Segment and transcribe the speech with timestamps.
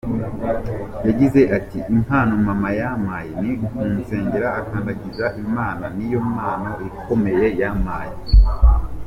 [1.07, 8.31] Yagize ati “Impano mama yampaye ni ukunsengera akandagiza Imana, niyo mpano ikomeye yampembye.